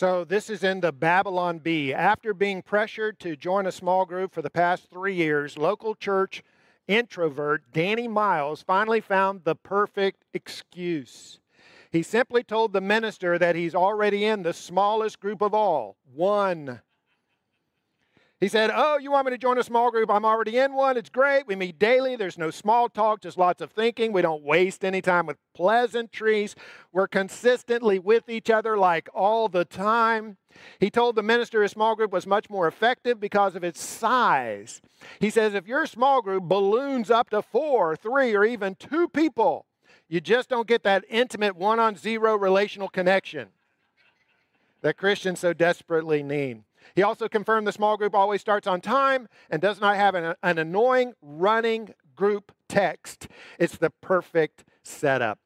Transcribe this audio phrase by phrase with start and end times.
[0.00, 1.92] So, this is in the Babylon Bee.
[1.92, 6.44] After being pressured to join a small group for the past three years, local church
[6.86, 11.40] introvert Danny Miles finally found the perfect excuse.
[11.90, 16.80] He simply told the minister that he's already in the smallest group of all, one.
[18.40, 20.10] He said, Oh, you want me to join a small group?
[20.10, 20.96] I'm already in one.
[20.96, 21.48] It's great.
[21.48, 22.14] We meet daily.
[22.14, 24.12] There's no small talk, just lots of thinking.
[24.12, 26.54] We don't waste any time with pleasantries.
[26.92, 30.36] We're consistently with each other like all the time.
[30.78, 34.80] He told the minister his small group was much more effective because of its size.
[35.18, 39.66] He says, If your small group balloons up to four, three, or even two people,
[40.08, 43.48] you just don't get that intimate one on zero relational connection
[44.80, 46.62] that Christians so desperately need.
[46.94, 50.34] He also confirmed the small group always starts on time and does not have an,
[50.42, 53.28] an annoying running group text.
[53.58, 55.38] It's the perfect setup.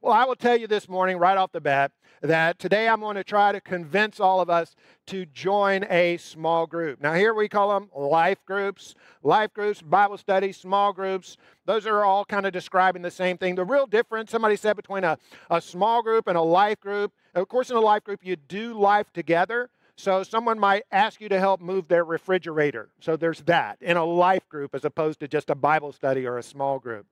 [0.00, 1.92] Well, I will tell you this morning, right off the bat,
[2.22, 4.76] that today I'm going to try to convince all of us
[5.08, 7.00] to join a small group.
[7.00, 11.36] Now, here we call them life groups, life groups, Bible studies, small groups.
[11.66, 13.56] Those are all kind of describing the same thing.
[13.56, 15.18] The real difference, somebody said, between a,
[15.50, 18.78] a small group and a life group, of course, in a life group, you do
[18.78, 19.68] life together.
[19.96, 22.88] So someone might ask you to help move their refrigerator.
[23.00, 26.38] So there's that in a life group as opposed to just a Bible study or
[26.38, 27.06] a small group.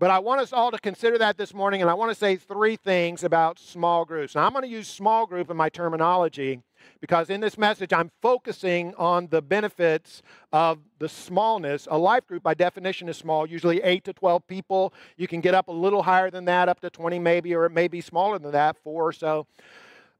[0.00, 2.36] But I want us all to consider that this morning, and I want to say
[2.36, 4.36] three things about small groups.
[4.36, 6.60] Now, I'm going to use small group in my terminology
[7.00, 11.88] because in this message, I'm focusing on the benefits of the smallness.
[11.90, 14.94] A life group, by definition, is small, usually 8 to 12 people.
[15.16, 17.72] You can get up a little higher than that, up to 20 maybe, or it
[17.72, 19.46] may be smaller than that, four or so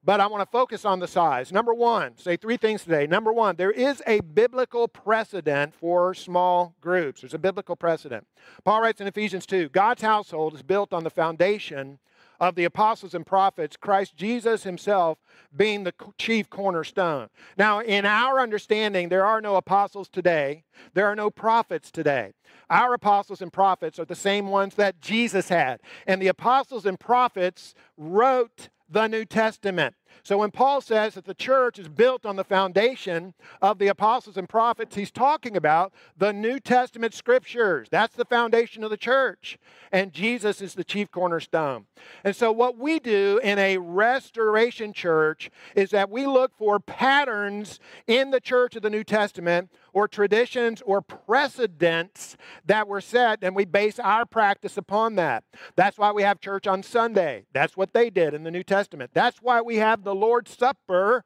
[0.05, 1.53] but I want to focus on the size.
[1.53, 3.07] Number one, say three things today.
[3.07, 7.21] Number one, there is a biblical precedent for small groups.
[7.21, 8.27] There's a biblical precedent.
[8.65, 11.99] Paul writes in Ephesians 2 God's household is built on the foundation
[12.41, 15.19] of the apostles and prophets, Christ Jesus himself
[15.57, 17.29] being the chief cornerstone.
[17.57, 22.35] Now, in our understanding, there are no apostles today, there are no prophets today.
[22.71, 25.81] Our apostles and prophets are the same ones that Jesus had.
[26.07, 29.95] And the apostles and prophets wrote the New Testament.
[30.23, 34.36] So when Paul says that the church is built on the foundation of the apostles
[34.36, 37.89] and prophets, he's talking about the New Testament scriptures.
[37.90, 39.58] That's the foundation of the church.
[39.90, 41.86] And Jesus is the chief cornerstone.
[42.24, 47.80] And so what we do in a restoration church is that we look for patterns
[48.07, 52.36] in the church of the New Testament or traditions or precedents
[52.67, 55.45] that were set, and we base our practice upon that.
[55.77, 57.46] That's why we have church on Sunday.
[57.52, 59.11] That's what they did in the New Testament.
[59.14, 61.23] That's why we have the Lord's Supper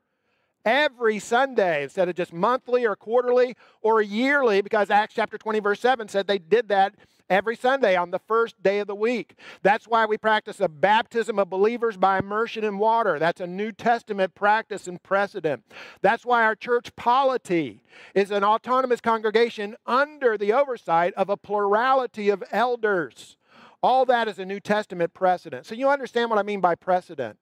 [0.65, 5.81] every Sunday instead of just monthly or quarterly or yearly, because Acts chapter 20, verse
[5.81, 6.95] 7 said they did that
[7.31, 9.37] every Sunday on the first day of the week.
[9.63, 13.19] That's why we practice a baptism of believers by immersion in water.
[13.19, 15.65] That's a New Testament practice and precedent.
[16.03, 17.83] That's why our church polity
[18.15, 23.37] is an autonomous congregation under the oversight of a plurality of elders.
[23.83, 25.67] All that is a New Testament precedent.
[25.67, 27.39] So you understand what I mean by precedent.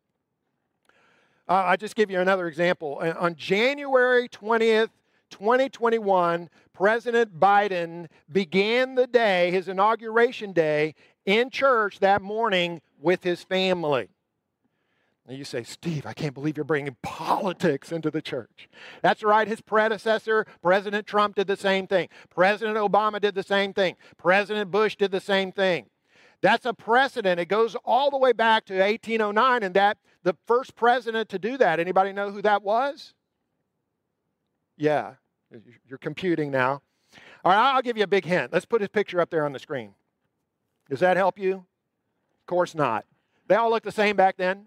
[1.51, 3.03] Uh, I'll just give you another example.
[3.19, 4.91] On January 20th,
[5.31, 10.95] 2021, President Biden began the day, his inauguration day,
[11.27, 14.09] in church that morning with his family.
[15.29, 18.69] You say, Steve, I can't believe you're bringing politics into the church.
[19.03, 19.47] That's right.
[19.47, 22.09] His predecessor, President Trump, did the same thing.
[22.31, 23.97] President Obama did the same thing.
[24.17, 25.87] President Bush did the same thing.
[26.43, 27.39] That's a precedent.
[27.39, 31.57] It goes all the way back to 1809, and that the first president to do
[31.59, 31.81] that.
[31.81, 33.15] Anybody know who that was?
[34.77, 35.15] Yeah,
[35.87, 36.83] you're computing now.
[37.45, 38.53] All right, I'll give you a big hint.
[38.53, 39.95] Let's put his picture up there on the screen.
[40.89, 41.55] Does that help you?
[41.55, 43.05] Of course not.
[43.47, 44.67] They all look the same back then.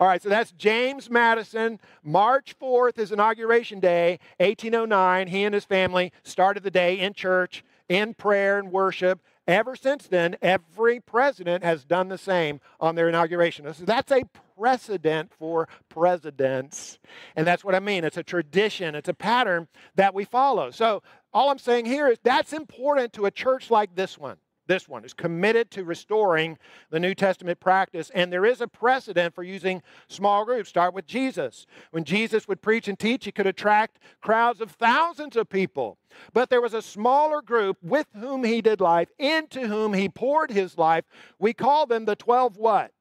[0.00, 1.78] All right, so that's James Madison.
[2.02, 5.28] March 4th, is inauguration day, 1809.
[5.28, 9.20] He and his family started the day in church, in prayer and worship.
[9.46, 13.72] Ever since then, every president has done the same on their inauguration.
[13.72, 14.24] So that's a
[14.58, 16.98] precedent for presidents.
[17.36, 18.04] And that's what I mean.
[18.04, 20.70] It's a tradition, it's a pattern that we follow.
[20.70, 24.38] So all I'm saying here is that's important to a church like this one
[24.68, 26.58] this one is committed to restoring
[26.90, 28.10] the New Testament practice.
[28.14, 30.68] And there is a precedent for using small groups.
[30.68, 31.66] Start with Jesus.
[31.90, 35.98] When Jesus would preach and teach, he could attract crowds of thousands of people.
[36.32, 40.50] But there was a smaller group with whom he did life, into whom he poured
[40.50, 41.04] his life.
[41.38, 42.92] We call them the 12 what?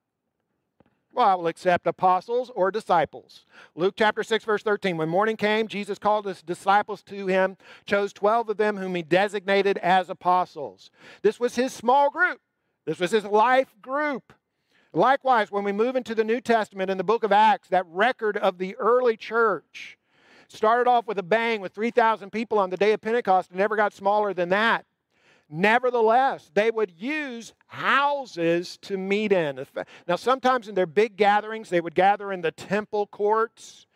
[1.18, 3.44] Well, I will accept apostles or disciples.
[3.74, 4.98] Luke chapter 6, verse 13.
[4.98, 9.02] When morning came, Jesus called his disciples to him, chose 12 of them whom he
[9.02, 10.92] designated as apostles.
[11.24, 12.40] This was his small group,
[12.86, 14.31] this was his life group.
[14.94, 18.38] Likewise, when we move into the New Testament in the book of Acts, that record
[18.38, 19.98] of the early church
[20.48, 23.75] started off with a bang with 3,000 people on the day of Pentecost and never
[23.75, 24.86] got smaller than that.
[25.50, 29.66] Nevertheless, they would use houses to meet in.
[30.08, 33.88] Now, sometimes in their big gatherings, they would gather in the temple courts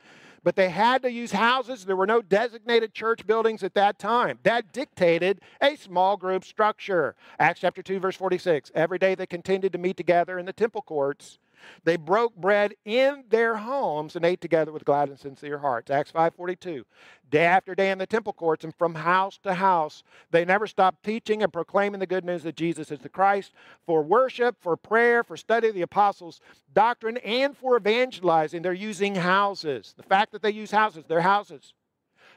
[0.43, 1.85] but they had to use houses.
[1.85, 4.39] There were no designated church buildings at that time.
[4.43, 7.15] That dictated a small group structure.
[7.39, 8.71] Acts chapter 2, verse 46.
[8.73, 11.37] Every day they continued to meet together in the temple courts
[11.83, 15.91] they broke bread in their homes and ate together with glad and sincere hearts.
[15.91, 16.85] Acts 5:42.
[17.29, 21.03] Day after day in the temple courts and from house to house, they never stopped
[21.03, 23.53] teaching and proclaiming the good news that Jesus is the Christ
[23.85, 26.41] for worship, for prayer, for study of the apostles'
[26.73, 28.61] doctrine, and for evangelizing.
[28.61, 29.93] They're using houses.
[29.95, 31.73] The fact that they use houses, they're houses,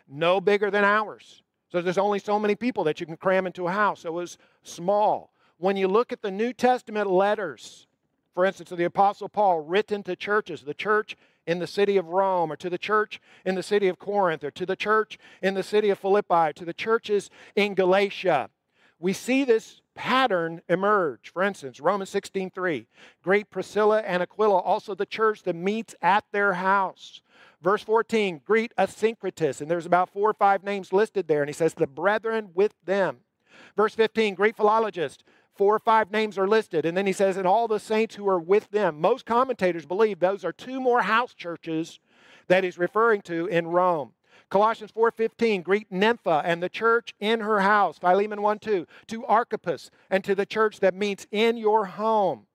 [0.08, 1.42] no bigger than ours.
[1.72, 4.00] So there's only so many people that you can cram into a house.
[4.02, 5.32] So it was small.
[5.58, 7.88] When you look at the New Testament letters,
[8.34, 11.16] for instance, the Apostle Paul written to churches, the church
[11.46, 14.50] in the city of Rome, or to the church in the city of Corinth, or
[14.50, 18.50] to the church in the city of Philippi, to the churches in Galatia.
[18.98, 21.30] We see this pattern emerge.
[21.32, 22.86] For instance, Romans 16:3,
[23.22, 27.20] greet Priscilla and Aquila, also the church that meets at their house.
[27.62, 31.54] Verse 14, greet Asyncritus, and there's about four or five names listed there, and he
[31.54, 33.20] says, the brethren with them.
[33.76, 35.18] Verse 15, greet Philologus,
[35.54, 36.84] Four or five names are listed.
[36.84, 39.00] And then he says, and all the saints who are with them.
[39.00, 42.00] Most commentators believe those are two more house churches
[42.48, 44.12] that he's referring to in Rome.
[44.50, 47.98] Colossians 4:15, greet Nympha and the church in her house.
[47.98, 52.46] Philemon 1:2, to Archippus and to the church that meets in your home.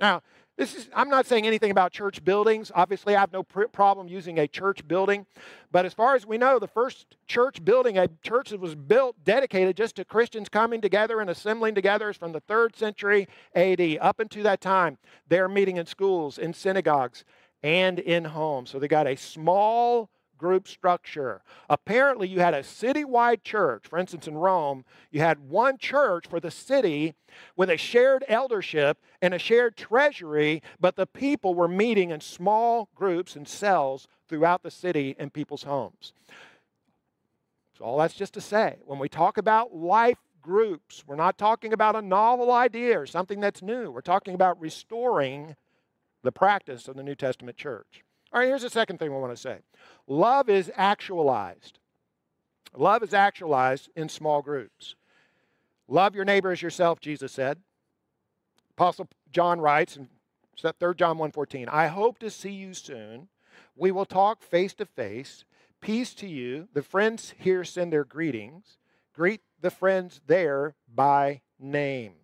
[0.00, 0.22] Now,
[0.60, 2.70] this is, I'm not saying anything about church buildings.
[2.74, 5.24] Obviously, I have no pr- problem using a church building.
[5.72, 9.16] But as far as we know, the first church building, a church that was built
[9.24, 13.80] dedicated just to Christians coming together and assembling together, is from the third century AD.
[14.02, 14.98] Up until that time,
[15.28, 17.24] they're meeting in schools, in synagogues,
[17.62, 18.68] and in homes.
[18.68, 20.10] So they got a small
[20.40, 21.42] group structure.
[21.68, 23.86] Apparently, you had a citywide church.
[23.86, 27.14] For instance, in Rome, you had one church for the city
[27.56, 32.88] with a shared eldership and a shared treasury, but the people were meeting in small
[32.94, 36.14] groups and cells throughout the city in people's homes.
[37.76, 41.74] So, all that's just to say, when we talk about life groups, we're not talking
[41.74, 43.90] about a novel idea or something that's new.
[43.90, 45.54] We're talking about restoring
[46.22, 48.04] the practice of the New Testament church.
[48.32, 49.58] All right, here's the second thing we want to say
[50.06, 51.78] love is actualized.
[52.76, 54.94] Love is actualized in small groups.
[55.88, 57.58] Love your neighbor as yourself, Jesus said.
[58.76, 60.08] Apostle John writes in
[60.56, 63.28] 3 John 1:14, I hope to see you soon.
[63.74, 65.44] We will talk face to face.
[65.80, 66.68] Peace to you.
[66.74, 68.76] The friends here send their greetings.
[69.14, 72.14] Greet the friends there by name.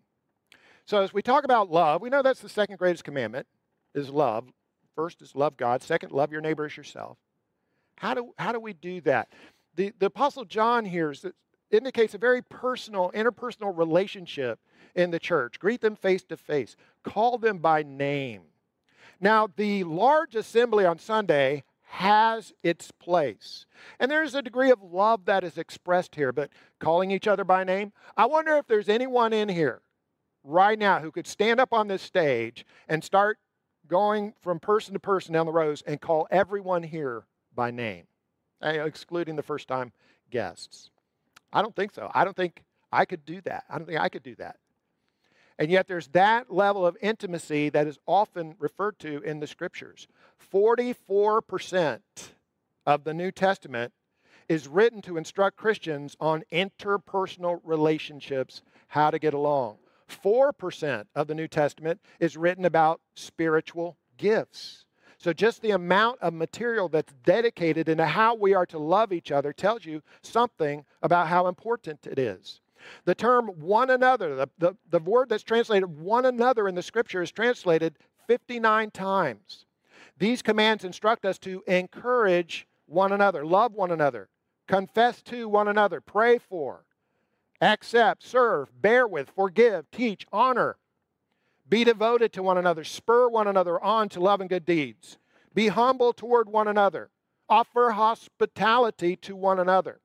[0.85, 3.47] So as we talk about love, we know that's the second greatest commandment
[3.94, 4.49] is love.
[4.96, 5.82] First is love God.
[5.82, 7.19] Second, love your neighbor as yourself.
[7.96, 9.28] How do, how do we do that?
[9.76, 11.14] The, the Apostle John here
[11.70, 14.58] indicates a very personal, interpersonal relationship
[14.94, 15.60] in the church.
[15.60, 18.43] Greet them face to face, call them by name.
[19.20, 23.66] Now, the large assembly on Sunday has its place.
[24.00, 26.50] And there's a degree of love that is expressed here, but
[26.81, 29.81] calling each other by name, I wonder if there's anyone in here
[30.43, 33.38] right now who could stand up on this stage and start
[33.88, 37.24] going from person to person down the rows and call everyone here
[37.54, 38.04] by name,
[38.62, 39.93] eh, excluding the first time
[40.31, 40.90] guests.
[41.52, 42.10] I don't think so.
[42.14, 42.62] I don't think
[42.93, 43.64] I could do that.
[43.70, 44.56] I don't think I could do that.
[45.58, 50.06] And yet, there's that level of intimacy that is often referred to in the scriptures.
[50.52, 52.00] 44%
[52.84, 53.93] of the New Testament
[54.48, 59.78] is written to instruct Christians on interpersonal relationships, how to get along.
[60.08, 64.84] 4% of the New Testament is written about spiritual gifts.
[65.19, 69.32] So, just the amount of material that's dedicated into how we are to love each
[69.32, 72.60] other tells you something about how important it is.
[73.05, 77.22] The term one another, the, the, the word that's translated one another in the scripture
[77.22, 79.65] is translated 59 times.
[80.19, 84.29] These commands instruct us to encourage one another, love one another,
[84.67, 86.84] confess to one another, pray for,
[87.60, 90.77] accept, serve, bear with, forgive, teach, honor.
[91.69, 95.19] Be devoted to one another, spur one another on to love and good deeds.
[95.53, 97.10] Be humble toward one another,
[97.48, 100.01] offer hospitality to one another.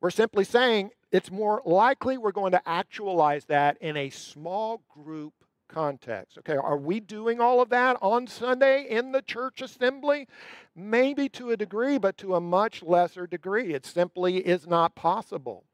[0.00, 5.34] We're simply saying it's more likely we're going to actualize that in a small group
[5.70, 6.38] context.
[6.38, 10.28] Okay, are we doing all of that on Sunday in the church assembly?
[10.74, 13.72] Maybe to a degree, but to a much lesser degree.
[13.72, 15.64] It simply is not possible.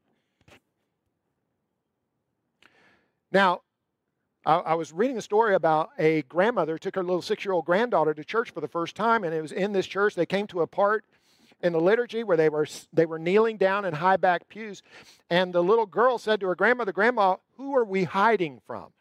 [3.31, 3.61] Now,
[4.45, 8.13] I, was reading a story about a grandmother took her little six year old granddaughter
[8.13, 10.15] to church for the first time, and it was in this church.
[10.15, 11.03] They came to a part
[11.61, 14.83] in the liturgy where they were they were kneeling down in high back pews
[15.29, 18.91] and the little girl said to her grandmother grandma who are we hiding from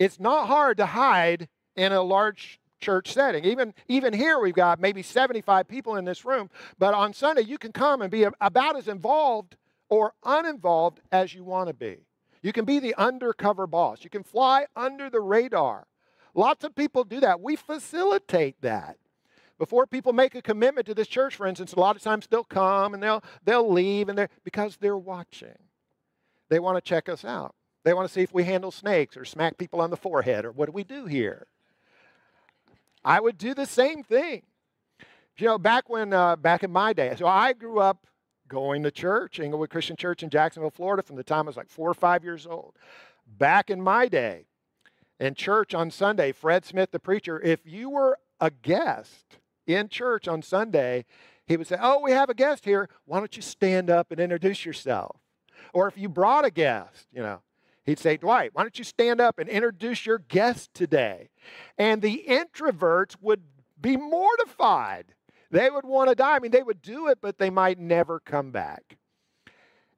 [0.00, 3.44] it's not hard to hide in a large church setting.
[3.44, 7.58] Even even here we've got maybe 75 people in this room but on sunday you
[7.58, 9.56] can come and be about as involved
[9.90, 11.98] or uninvolved as you want to be.
[12.42, 14.02] You can be the undercover boss.
[14.02, 15.86] You can fly under the radar.
[16.32, 17.40] Lots of people do that.
[17.40, 18.96] We facilitate that.
[19.58, 22.44] Before people make a commitment to this church, for instance, a lot of times they'll
[22.44, 25.58] come and they'll, they'll leave and they're, because they're watching.
[26.48, 27.54] They want to check us out.
[27.84, 30.52] They want to see if we handle snakes or smack people on the forehead or
[30.52, 31.46] what do we do here.
[33.04, 34.42] I would do the same thing.
[35.38, 38.06] You know, back when, uh, back in my day, so I grew up
[38.46, 41.70] going to church, Englewood Christian Church in Jacksonville, Florida, from the time I was like
[41.70, 42.74] four or five years old.
[43.26, 44.44] Back in my day,
[45.18, 50.28] in church on Sunday, Fred Smith, the preacher, if you were a guest, in church
[50.28, 51.04] on Sunday,
[51.46, 52.88] he would say, Oh, we have a guest here.
[53.04, 55.16] Why don't you stand up and introduce yourself?
[55.72, 57.40] Or if you brought a guest, you know,
[57.84, 61.30] he'd say, Dwight, why don't you stand up and introduce your guest today?
[61.78, 63.42] And the introverts would
[63.80, 65.14] be mortified.
[65.50, 66.36] They would want to die.
[66.36, 68.96] I mean, they would do it, but they might never come back.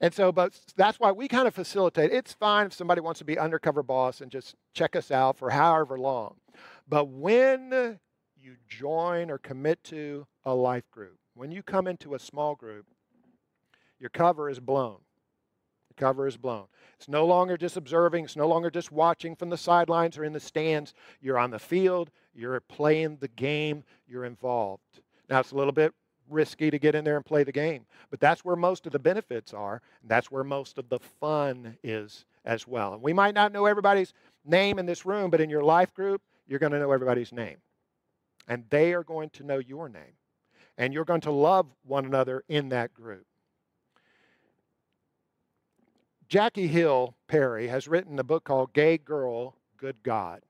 [0.00, 2.10] And so, but that's why we kind of facilitate.
[2.10, 5.50] It's fine if somebody wants to be undercover boss and just check us out for
[5.50, 6.36] however long.
[6.88, 7.98] But when
[8.42, 11.16] you join or commit to a life group.
[11.34, 12.86] When you come into a small group,
[13.98, 14.98] your cover is blown.
[15.92, 16.66] The cover is blown.
[16.96, 20.32] It's no longer just observing, it's no longer just watching from the sidelines or in
[20.32, 20.94] the stands.
[21.20, 25.00] You're on the field, you're playing the game, you're involved.
[25.28, 25.92] Now, it's a little bit
[26.28, 28.98] risky to get in there and play the game, but that's where most of the
[28.98, 32.94] benefits are, and that's where most of the fun is as well.
[32.94, 36.22] And we might not know everybody's name in this room, but in your life group,
[36.46, 37.58] you're going to know everybody's name
[38.48, 40.16] and they are going to know your name.
[40.78, 43.26] And you're going to love one another in that group.
[46.32, 50.40] Jackie Hill Perry has written a book called Gay Girl, Good God.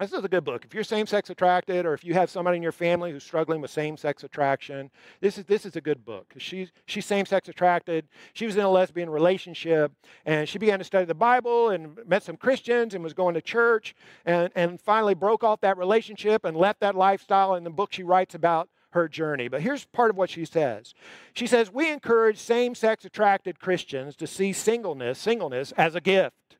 [0.00, 0.64] This is a good book.
[0.64, 3.60] If you're same sex attracted or if you have somebody in your family who's struggling
[3.60, 6.32] with same sex attraction, this is, this is a good book.
[6.38, 8.08] She's, she's same sex attracted.
[8.32, 9.92] She was in a lesbian relationship
[10.24, 13.42] and she began to study the Bible and met some Christians and was going to
[13.42, 17.54] church and, and finally broke off that relationship and left that lifestyle.
[17.54, 19.46] In the book, she writes about her journey.
[19.46, 20.94] But here's part of what she says.
[21.32, 26.56] She says, We encourage same sex attracted Christians to see singleness, singleness as a gift.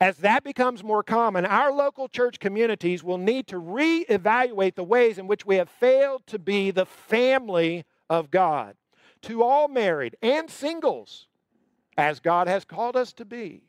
[0.00, 5.18] As that becomes more common, our local church communities will need to reevaluate the ways
[5.18, 8.76] in which we have failed to be the family of God.
[9.22, 11.28] To all married and singles,
[11.96, 13.62] as God has called us to be.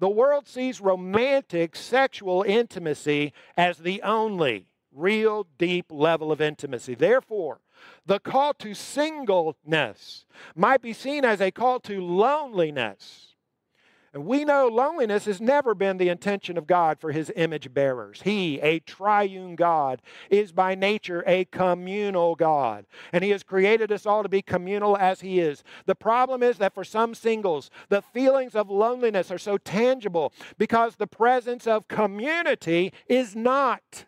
[0.00, 6.94] The world sees romantic sexual intimacy as the only real deep level of intimacy.
[6.94, 7.60] Therefore,
[8.06, 13.30] the call to singleness might be seen as a call to loneliness
[14.12, 18.22] and we know loneliness has never been the intention of God for his image bearers.
[18.22, 22.86] He, a triune God, is by nature a communal God.
[23.12, 25.62] And he has created us all to be communal as he is.
[25.86, 30.96] The problem is that for some singles, the feelings of loneliness are so tangible because
[30.96, 34.06] the presence of community is not.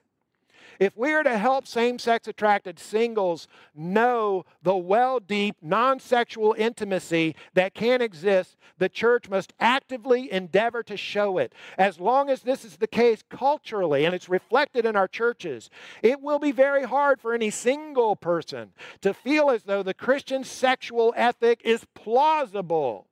[0.83, 6.57] If we are to help same sex attracted singles know the well deep, non sexual
[6.59, 11.55] intimacy that can exist, the church must actively endeavor to show it.
[11.79, 15.71] As long as this is the case culturally and it's reflected in our churches,
[16.03, 18.73] it will be very hard for any single person
[19.03, 23.07] to feel as though the Christian sexual ethic is plausible.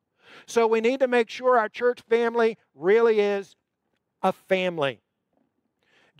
[0.45, 3.55] So we need to make sure our church family really is
[4.21, 4.99] a family.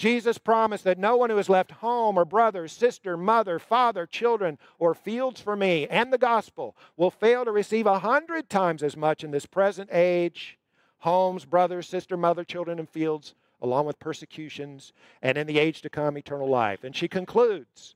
[0.02, 4.58] Jesus promised that no one who has left home or brother, sister, mother, father, children,
[4.80, 8.98] or fields for me and the gospel will fail to receive a hundred times as
[8.98, 10.58] much in this present age
[11.02, 14.92] homes, brothers, sister, mother, children, and fields, along with persecutions,
[15.22, 16.84] and in the age to come, eternal life.
[16.84, 17.94] And she concludes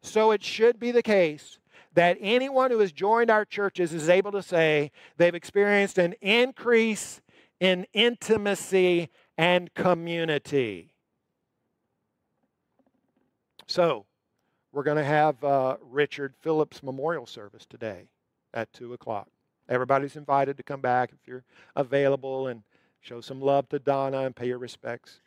[0.00, 1.58] So it should be the case
[1.92, 7.20] that anyone who has joined our churches is able to say they've experienced an increase
[7.60, 10.94] in intimacy and community.
[13.76, 14.06] So,
[14.72, 18.08] we're going to have uh, Richard Phillips Memorial Service today
[18.54, 19.28] at 2 o'clock.
[19.68, 21.44] Everybody's invited to come back if you're
[21.76, 22.62] available and
[23.02, 25.20] show some love to Donna and pay your respects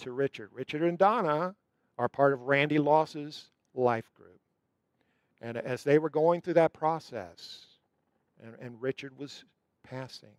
[0.00, 0.50] to Richard.
[0.52, 1.54] Richard and Donna
[1.96, 4.42] are part of Randy Loss's life group.
[5.40, 7.64] And as they were going through that process,
[8.44, 9.46] and, and Richard was
[9.82, 10.36] passing,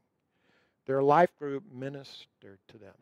[0.86, 2.94] Their life group ministered to them,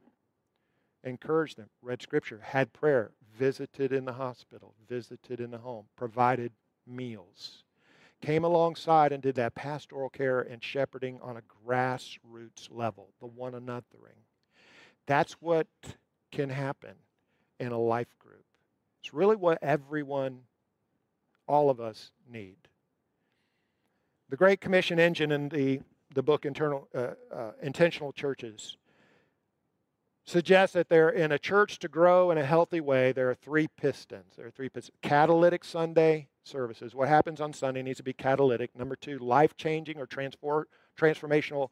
[1.04, 6.52] encouraged them, read scripture, had prayer, visited in the hospital, visited in the home, provided
[6.88, 7.64] meals,
[8.22, 13.54] came alongside and did that pastoral care and shepherding on a grassroots level, the one
[13.54, 14.20] anothering.
[15.08, 15.68] That's what
[16.32, 16.96] can happen
[17.60, 18.46] in a life group.
[19.00, 20.42] It's really what everyone,
[21.48, 22.58] all of us, need.
[24.30, 25.82] The Great Commission engine in the,
[26.14, 28.78] the book Internal, uh, uh, Intentional Churches
[30.32, 33.68] suggests that there, in a church to grow in a healthy way, there are three
[33.68, 34.34] pistons.
[34.38, 34.98] There are three pistons.
[35.02, 36.96] Catalytic Sunday services.
[36.96, 38.76] What happens on Sunday needs to be catalytic.
[38.76, 41.70] Number two, life changing or transfor- transformational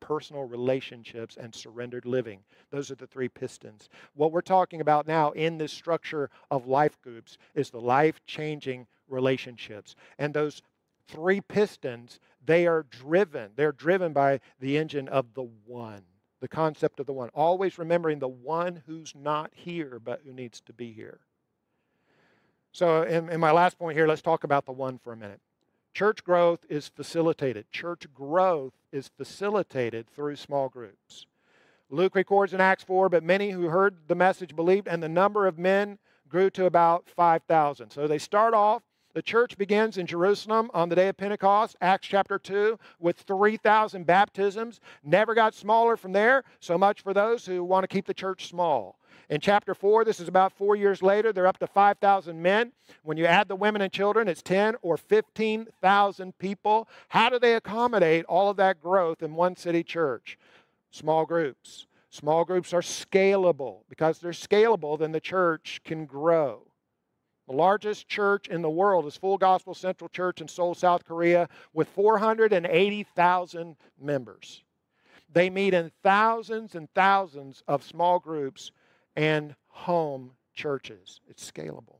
[0.00, 2.40] personal relationships and surrendered living.
[2.70, 3.88] Those are the three pistons.
[4.14, 8.86] What we're talking about now in this structure of life groups is the life changing
[9.08, 9.94] relationships.
[10.18, 10.62] And those
[11.06, 13.50] three pistons, they are driven.
[13.56, 16.02] They're driven by the engine of the one,
[16.44, 17.30] the concept of the one.
[17.30, 21.20] Always remembering the one who's not here, but who needs to be here.
[22.70, 25.40] So, in, in my last point here, let's talk about the one for a minute.
[25.94, 27.70] Church growth is facilitated.
[27.72, 31.24] Church growth is facilitated through small groups.
[31.88, 35.46] Luke records in Acts 4, but many who heard the message believed, and the number
[35.46, 35.96] of men
[36.28, 37.88] grew to about 5,000.
[37.88, 38.82] So they start off
[39.14, 44.04] the church begins in Jerusalem on the day of Pentecost, Acts chapter 2, with 3,000
[44.04, 44.80] baptisms.
[45.04, 48.48] Never got smaller from there, so much for those who want to keep the church
[48.48, 48.98] small.
[49.30, 52.72] In chapter 4, this is about four years later, they're up to 5,000 men.
[53.04, 56.88] When you add the women and children, it's 10 or 15,000 people.
[57.08, 60.36] How do they accommodate all of that growth in one city church?
[60.90, 61.86] Small groups.
[62.10, 63.78] Small groups are scalable.
[63.88, 66.66] Because they're scalable, then the church can grow.
[67.46, 71.48] The largest church in the world is Full Gospel Central Church in Seoul, South Korea,
[71.74, 74.64] with 480,000 members.
[75.30, 78.70] They meet in thousands and thousands of small groups
[79.14, 81.20] and home churches.
[81.28, 81.98] It's scalable.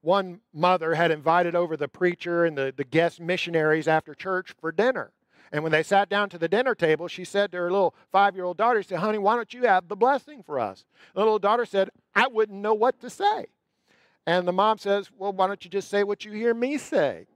[0.00, 4.72] One mother had invited over the preacher and the, the guest missionaries after church for
[4.72, 5.12] dinner.
[5.52, 8.34] And when they sat down to the dinner table, she said to her little five
[8.34, 10.86] year old daughter, She said, Honey, why don't you have the blessing for us?
[11.14, 13.46] The little daughter said, I wouldn't know what to say.
[14.26, 17.26] And the mom says, Well, why don't you just say what you hear me say?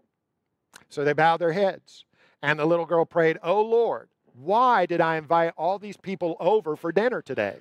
[0.89, 2.05] So they bowed their heads.
[2.43, 6.77] And the little girl prayed, Oh Lord, why did I invite all these people over
[6.77, 7.57] for dinner today?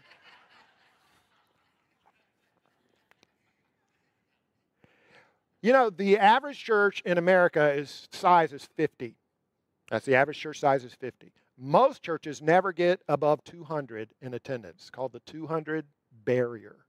[5.62, 9.16] You know, the average church in America is size is 50.
[9.90, 11.32] That's the average church size is 50.
[11.58, 15.86] Most churches never get above 200 in attendance, called the 200
[16.24, 16.85] barrier.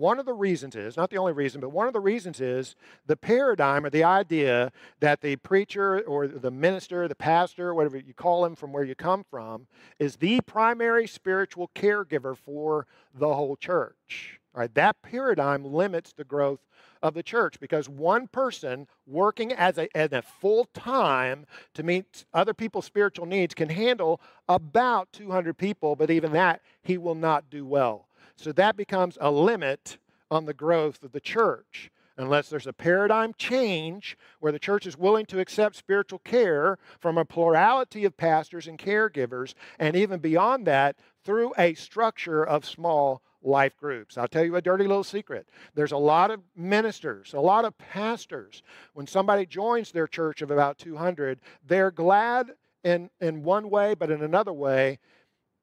[0.00, 2.74] One of the reasons is, not the only reason, but one of the reasons is
[3.04, 8.14] the paradigm or the idea that the preacher or the minister, the pastor, whatever you
[8.14, 9.66] call him from where you come from,
[9.98, 14.40] is the primary spiritual caregiver for the whole church.
[14.54, 16.60] All right, that paradigm limits the growth
[17.02, 22.24] of the church because one person working as a, as a full time to meet
[22.32, 27.50] other people's spiritual needs can handle about 200 people, but even that he will not
[27.50, 28.06] do well.
[28.40, 29.98] So that becomes a limit
[30.30, 31.90] on the growth of the church.
[32.16, 37.18] Unless there's a paradigm change where the church is willing to accept spiritual care from
[37.18, 43.20] a plurality of pastors and caregivers, and even beyond that, through a structure of small
[43.42, 44.16] life groups.
[44.16, 45.46] I'll tell you a dirty little secret.
[45.74, 48.62] There's a lot of ministers, a lot of pastors.
[48.94, 52.52] When somebody joins their church of about 200, they're glad
[52.84, 54.98] in, in one way, but in another way,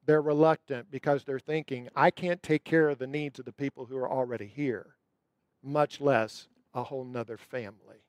[0.08, 3.86] they're reluctant because they're thinking, I can't take care of the needs of the people
[3.86, 4.96] who are already here,
[5.62, 8.02] much less a whole nother family.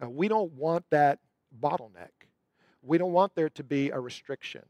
[0.00, 1.18] Now, we don't want that
[1.60, 2.10] bottleneck.
[2.82, 4.62] We don't want there to be a restriction.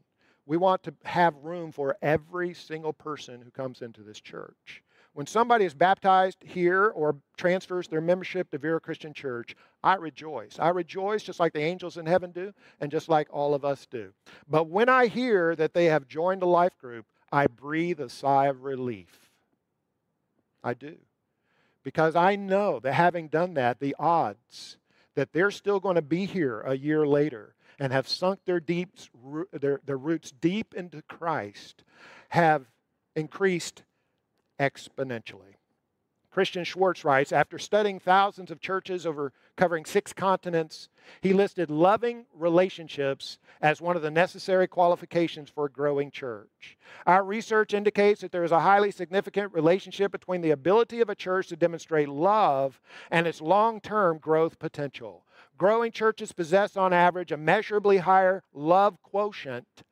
[0.45, 4.83] We want to have room for every single person who comes into this church.
[5.13, 10.57] When somebody is baptized here or transfers their membership to Vera Christian Church, I rejoice.
[10.57, 13.85] I rejoice just like the angels in heaven do and just like all of us
[13.85, 14.11] do.
[14.49, 18.47] But when I hear that they have joined a life group, I breathe a sigh
[18.47, 19.29] of relief.
[20.63, 20.95] I do.
[21.83, 24.77] Because I know that having done that, the odds
[25.15, 28.89] that they're still going to be here a year later and have sunk their, deep,
[29.51, 31.83] their, their roots deep into Christ
[32.29, 32.65] have
[33.15, 33.83] increased
[34.63, 35.55] exponentially.
[36.33, 40.89] Christian Schwarz writes After studying thousands of churches over covering six continents,
[41.21, 46.77] he listed loving relationships as one of the necessary qualifications for a growing church.
[47.05, 51.15] Our research indicates that there is a highly significant relationship between the ability of a
[51.15, 55.25] church to demonstrate love and its long term growth potential.
[55.55, 59.83] Growing churches possess, on average, a measurably higher love quotient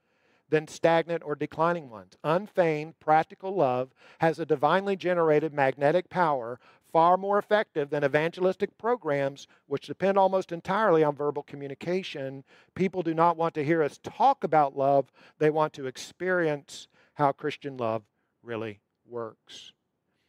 [0.52, 2.14] than stagnant or declining ones.
[2.24, 6.60] Unfeigned, practical love has a divinely generated magnetic power
[6.92, 12.44] far more effective than evangelistic programs, which depend almost entirely on verbal communication.
[12.76, 17.32] People do not want to hear us talk about love, they want to experience how
[17.32, 18.04] Christian love
[18.44, 19.72] really works.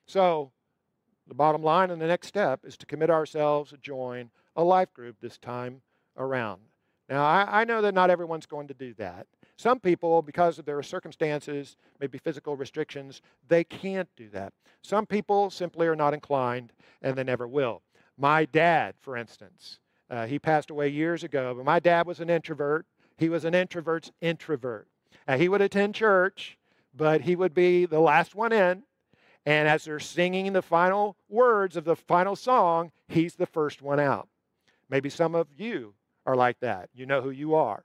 [0.07, 0.53] So,
[1.27, 4.93] the bottom line and the next step is to commit ourselves to join a life
[4.93, 5.83] group this time
[6.17, 6.61] around.
[7.09, 9.27] Now, I, I know that not everyone's going to do that.
[9.63, 14.53] Some people, because of their circumstances, maybe physical restrictions, they can't do that.
[14.83, 17.83] Some people simply are not inclined and they never will.
[18.19, 19.79] My dad, for instance,
[20.11, 22.87] uh, he passed away years ago, but my dad was an introvert.
[23.17, 24.89] He was an introvert's introvert.
[25.29, 26.59] Uh, he would attend church,
[26.93, 28.83] but he would be the last one in.
[29.47, 34.01] And as they're singing the final words of the final song, he's the first one
[34.01, 34.27] out.
[34.91, 35.95] Maybe some of you
[36.27, 36.89] are like that.
[36.93, 37.85] You know who you are.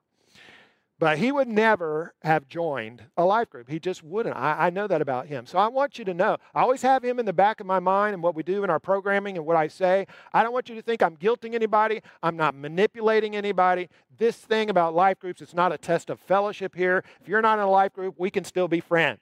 [1.00, 3.70] But he would never have joined a life group.
[3.70, 4.36] He just wouldn't.
[4.36, 5.46] I, I, know that about him.
[5.46, 6.38] So I want you to know.
[6.56, 8.72] I always have him in the back of my mind and what we do in
[8.72, 10.08] our programming and what I say.
[10.34, 12.02] I don't want you to think I'm guilting anybody.
[12.24, 13.90] I'm not manipulating anybody.
[14.18, 17.04] This thing about life groups, it's not a test of fellowship here.
[17.22, 19.20] If you're not in a life group, we can still be friends.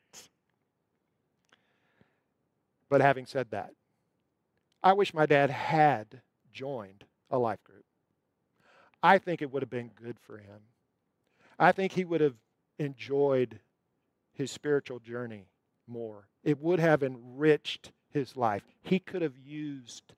[2.90, 3.72] But having said that,
[4.82, 6.22] I wish my dad had
[6.54, 7.84] joined a life group.
[9.04, 10.62] I think it would have been good for him.
[11.58, 12.36] I think he would have
[12.80, 13.60] enjoyed
[14.34, 15.48] his spiritual journey
[15.88, 16.28] more.
[16.44, 18.64] It would have enriched his life.
[18.82, 20.14] He could have used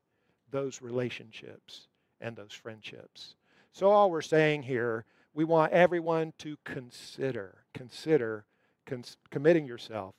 [0.51, 1.87] those relationships
[2.19, 3.35] and those friendships.
[3.73, 8.45] So, all we're saying here, we want everyone to consider, consider
[8.85, 10.15] cons- committing yourself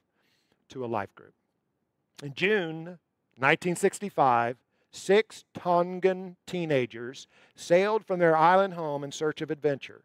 [0.68, 1.34] to a life group.
[2.22, 2.98] In June
[3.36, 4.56] 1965,
[4.92, 7.26] six Tongan teenagers
[7.56, 10.02] sailed from their island home in search of adventure.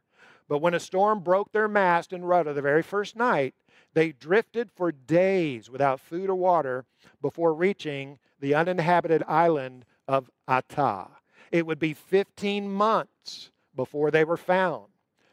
[0.47, 3.55] But when a storm broke their mast and rudder the very first night,
[3.93, 6.85] they drifted for days without food or water
[7.21, 11.07] before reaching the uninhabited island of Ata.
[11.51, 14.87] It would be 15 months before they were found.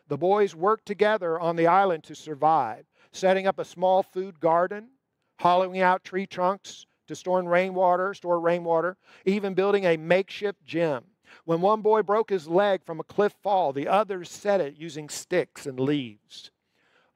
[0.09, 4.91] The boys worked together on the island to survive, setting up a small food garden,
[5.39, 11.05] hollowing out tree trunks to store rainwater, store rainwater, even building a makeshift gym.
[11.45, 15.09] When one boy broke his leg from a cliff fall, the others set it using
[15.09, 16.51] sticks and leaves.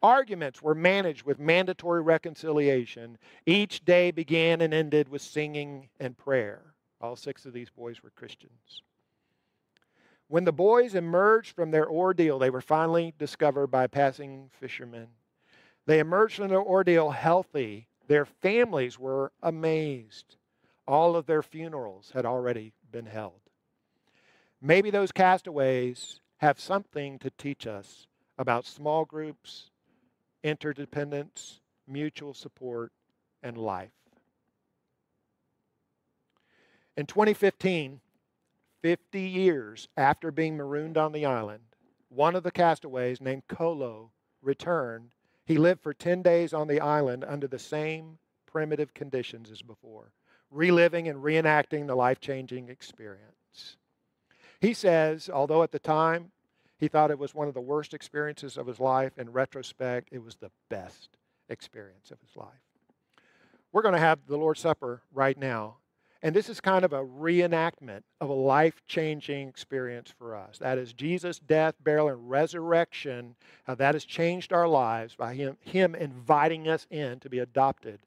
[0.02, 3.16] Arguments were managed with mandatory reconciliation.
[3.46, 6.74] Each day began and ended with singing and prayer.
[7.00, 8.82] All six of these boys were Christians.
[10.28, 15.08] When the boys emerged from their ordeal, they were finally discovered by passing fishermen.
[15.86, 20.36] They emerged from their ordeal healthy their families were amazed.
[20.86, 23.40] All of their funerals had already been held.
[24.66, 28.06] Maybe those castaways have something to teach us
[28.38, 29.68] about small groups,
[30.42, 32.90] interdependence, mutual support,
[33.42, 33.92] and life.
[36.96, 38.00] In 2015,
[38.80, 41.64] 50 years after being marooned on the island,
[42.08, 45.10] one of the castaways named Kolo returned
[45.44, 50.12] he lived for 10 days on the island under the same primitive conditions as before,
[50.50, 53.33] reliving and reenacting the life changing experience.
[54.64, 56.30] He says, although at the time
[56.78, 60.24] he thought it was one of the worst experiences of his life, in retrospect, it
[60.24, 61.18] was the best
[61.50, 62.48] experience of his life.
[63.72, 65.76] We're going to have the Lord's Supper right now,
[66.22, 70.56] and this is kind of a reenactment of a life changing experience for us.
[70.60, 75.58] That is Jesus' death, burial, and resurrection, how that has changed our lives by Him,
[75.60, 77.98] him inviting us in to be adopted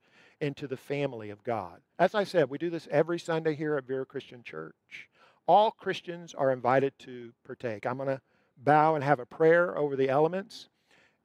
[0.42, 1.82] into the family of God.
[2.00, 5.08] As I said, we do this every Sunday here at Vera Christian Church.
[5.48, 7.86] All Christians are invited to partake.
[7.86, 8.22] I'm going to
[8.58, 10.70] bow and have a prayer over the elements.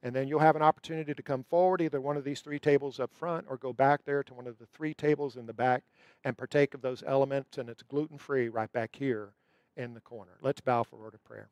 [0.01, 2.99] And then you'll have an opportunity to come forward, either one of these three tables
[2.99, 5.83] up front or go back there to one of the three tables in the back
[6.25, 7.57] and partake of those elements.
[7.57, 9.29] And it's gluten free right back here
[9.77, 10.37] in the corner.
[10.41, 11.49] Let's bow for a word of prayer.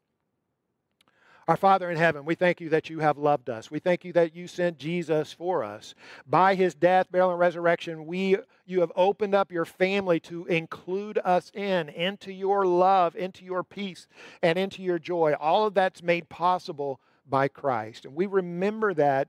[1.48, 3.72] Our Father in heaven, we thank you that you have loved us.
[3.72, 5.96] We thank you that you sent Jesus for us.
[6.28, 11.20] By his death, burial, and resurrection, we, you have opened up your family to include
[11.26, 14.08] us in, into your love, into your peace,
[14.44, 15.34] and into your joy.
[15.40, 18.06] All of that's made possible by Christ.
[18.06, 19.28] And we remember that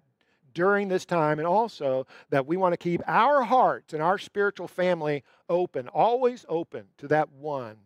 [0.53, 4.69] during this time, and also that we want to keep our hearts and our spiritual
[4.69, 7.77] family open, always open to that one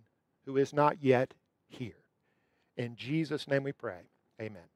[0.47, 1.33] who is not yet
[1.69, 2.03] here.
[2.77, 4.01] In Jesus' name we pray.
[4.41, 4.76] Amen.